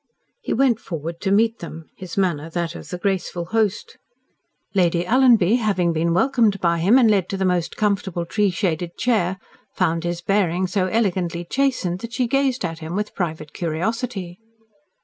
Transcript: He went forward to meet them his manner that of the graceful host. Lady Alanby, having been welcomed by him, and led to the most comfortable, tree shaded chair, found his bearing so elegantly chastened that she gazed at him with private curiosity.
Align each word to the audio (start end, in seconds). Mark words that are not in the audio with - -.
He 0.41 0.51
went 0.51 0.79
forward 0.79 1.21
to 1.21 1.31
meet 1.31 1.59
them 1.59 1.91
his 1.95 2.17
manner 2.17 2.49
that 2.49 2.73
of 2.73 2.89
the 2.89 2.97
graceful 2.97 3.45
host. 3.45 3.99
Lady 4.73 5.05
Alanby, 5.05 5.57
having 5.59 5.93
been 5.93 6.11
welcomed 6.11 6.59
by 6.59 6.79
him, 6.79 6.97
and 6.97 7.07
led 7.11 7.29
to 7.29 7.37
the 7.37 7.45
most 7.45 7.77
comfortable, 7.77 8.25
tree 8.25 8.49
shaded 8.49 8.97
chair, 8.97 9.37
found 9.75 10.03
his 10.03 10.21
bearing 10.21 10.65
so 10.65 10.87
elegantly 10.87 11.45
chastened 11.45 11.99
that 11.99 12.13
she 12.13 12.25
gazed 12.25 12.65
at 12.65 12.79
him 12.79 12.95
with 12.95 13.13
private 13.13 13.53
curiosity. 13.53 14.39